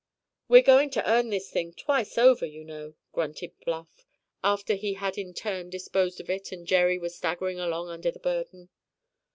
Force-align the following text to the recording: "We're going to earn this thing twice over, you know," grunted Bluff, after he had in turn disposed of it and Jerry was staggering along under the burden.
"We're 0.47 0.63
going 0.63 0.89
to 0.97 1.07
earn 1.07 1.29
this 1.29 1.51
thing 1.51 1.75
twice 1.75 2.17
over, 2.17 2.43
you 2.43 2.63
know," 2.63 2.95
grunted 3.11 3.51
Bluff, 3.63 4.03
after 4.43 4.73
he 4.73 4.95
had 4.95 5.15
in 5.15 5.35
turn 5.35 5.69
disposed 5.69 6.19
of 6.19 6.27
it 6.27 6.51
and 6.51 6.65
Jerry 6.65 6.97
was 6.97 7.13
staggering 7.13 7.59
along 7.59 7.89
under 7.89 8.09
the 8.09 8.17
burden. 8.17 8.69